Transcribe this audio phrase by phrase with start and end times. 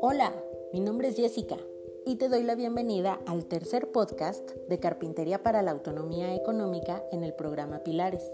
[0.00, 0.34] Hola,
[0.72, 1.56] mi nombre es Jessica
[2.04, 7.24] y te doy la bienvenida al tercer podcast de Carpintería para la Autonomía Económica en
[7.24, 8.30] el programa Pilares.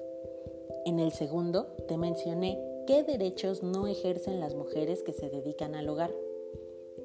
[0.86, 5.88] En el segundo te mencioné qué derechos no ejercen las mujeres que se dedican al
[5.88, 6.12] hogar,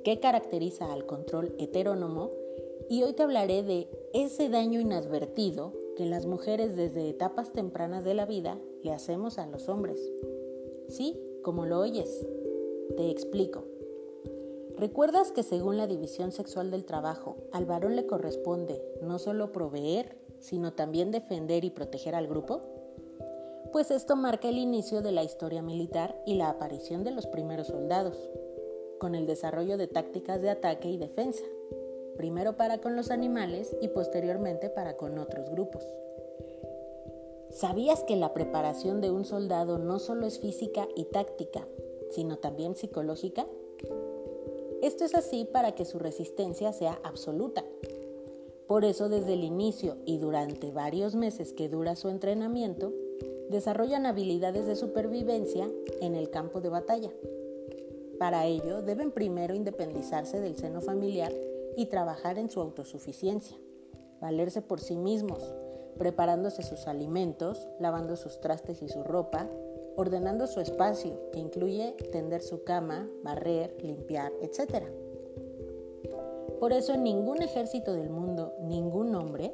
[0.03, 2.31] qué caracteriza al control heterónomo
[2.89, 8.13] y hoy te hablaré de ese daño inadvertido que las mujeres desde etapas tempranas de
[8.13, 9.99] la vida le hacemos a los hombres.
[10.89, 12.25] Sí, como lo oyes.
[12.97, 13.63] Te explico.
[14.77, 20.17] ¿Recuerdas que según la división sexual del trabajo, al varón le corresponde no solo proveer,
[20.39, 22.61] sino también defender y proteger al grupo?
[23.71, 27.67] Pues esto marca el inicio de la historia militar y la aparición de los primeros
[27.67, 28.17] soldados,
[28.99, 31.43] con el desarrollo de tácticas de ataque y defensa,
[32.15, 35.83] primero para con los animales y posteriormente para con otros grupos.
[37.51, 41.67] ¿Sabías que la preparación de un soldado no solo es física y táctica,
[42.09, 43.45] sino también psicológica?
[44.81, 47.63] Esto es así para que su resistencia sea absoluta.
[48.67, 52.91] Por eso desde el inicio y durante varios meses que dura su entrenamiento,
[53.49, 55.69] desarrollan habilidades de supervivencia
[56.01, 57.11] en el campo de batalla.
[58.17, 61.31] Para ello deben primero independizarse del seno familiar
[61.75, 63.57] y trabajar en su autosuficiencia,
[64.21, 65.53] valerse por sí mismos,
[65.97, 69.49] preparándose sus alimentos, lavando sus trastes y su ropa,
[69.95, 74.85] ordenando su espacio, que incluye tender su cama, barrer, limpiar, etc.
[76.59, 79.53] Por eso en ningún ejército del mundo, ningún hombre,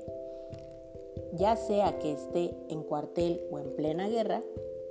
[1.34, 4.42] ya sea que esté en cuartel o en plena guerra,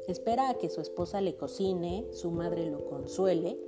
[0.07, 3.59] espera a que su esposa le cocine, su madre lo consuele,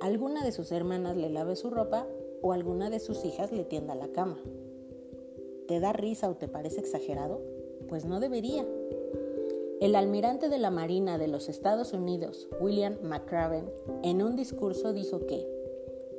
[0.00, 2.06] alguna de sus hermanas le lave su ropa
[2.42, 4.38] o alguna de sus hijas le tienda la cama.
[5.66, 7.42] ¿Te da risa o te parece exagerado?
[7.88, 8.66] Pues no debería.
[9.80, 13.70] El almirante de la Marina de los Estados Unidos, William McCraven,
[14.02, 15.46] en un discurso dijo que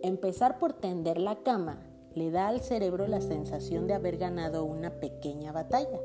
[0.01, 4.99] empezar por tender la cama le da al cerebro la sensación de haber ganado una
[4.99, 5.99] pequeña batalla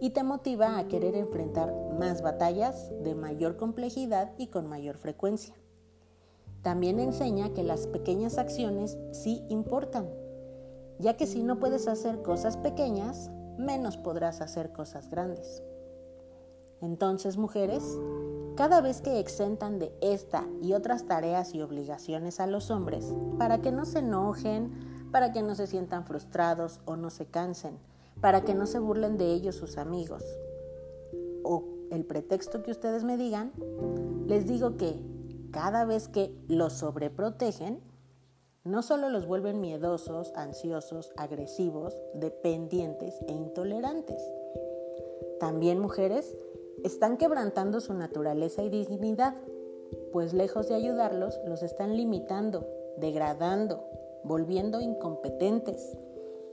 [0.00, 5.54] y te motiva a querer enfrentar más batallas de mayor complejidad y con mayor frecuencia.
[6.64, 10.08] También enseña que las pequeñas acciones sí importan,
[10.98, 15.62] ya que si no puedes hacer cosas pequeñas, menos podrás hacer cosas grandes.
[16.80, 17.84] Entonces, mujeres,
[18.56, 23.60] cada vez que exentan de esta y otras tareas y obligaciones a los hombres, para
[23.60, 24.72] que no se enojen,
[25.12, 27.78] para que no se sientan frustrados o no se cansen,
[28.22, 30.24] para que no se burlen de ellos sus amigos,
[31.42, 33.52] o el pretexto que ustedes me digan,
[34.26, 35.13] les digo que
[35.54, 37.80] cada vez que los sobreprotegen,
[38.64, 44.20] no solo los vuelven miedosos, ansiosos, agresivos, dependientes e intolerantes.
[45.38, 46.36] También mujeres
[46.82, 49.36] están quebrantando su naturaleza y dignidad,
[50.12, 52.66] pues lejos de ayudarlos, los están limitando,
[52.96, 53.84] degradando,
[54.24, 55.96] volviendo incompetentes,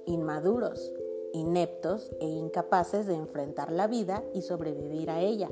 [0.06, 0.94] inmaduros,
[1.34, 5.50] ineptos e incapaces de enfrentar la vida y sobrevivir a ella,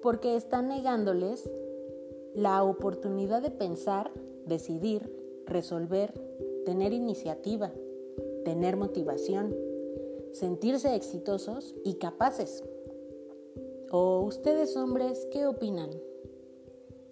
[0.00, 1.50] porque están negándoles
[2.34, 4.10] la oportunidad de pensar,
[4.46, 5.10] decidir,
[5.46, 6.12] resolver,
[6.64, 7.72] tener iniciativa,
[8.44, 9.56] tener motivación,
[10.32, 12.62] sentirse exitosos y capaces.
[13.90, 15.90] ¿O ustedes hombres qué opinan?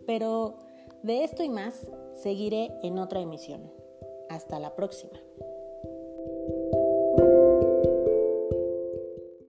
[0.07, 0.57] Pero
[1.03, 3.71] de esto y más seguiré en otra emisión.
[4.29, 5.19] Hasta la próxima.